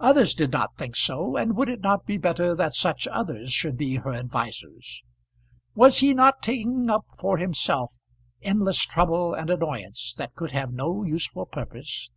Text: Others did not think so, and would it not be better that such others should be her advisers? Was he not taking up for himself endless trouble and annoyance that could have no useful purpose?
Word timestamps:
Others 0.00 0.34
did 0.34 0.50
not 0.50 0.76
think 0.76 0.96
so, 0.96 1.36
and 1.36 1.54
would 1.54 1.68
it 1.68 1.80
not 1.80 2.06
be 2.06 2.16
better 2.18 2.56
that 2.56 2.74
such 2.74 3.06
others 3.06 3.52
should 3.52 3.76
be 3.76 3.94
her 3.98 4.12
advisers? 4.12 5.04
Was 5.76 5.98
he 5.98 6.12
not 6.12 6.42
taking 6.42 6.90
up 6.90 7.04
for 7.20 7.36
himself 7.38 7.94
endless 8.42 8.84
trouble 8.84 9.32
and 9.32 9.50
annoyance 9.50 10.12
that 10.14 10.34
could 10.34 10.50
have 10.50 10.72
no 10.72 11.04
useful 11.04 11.46
purpose? 11.46 12.10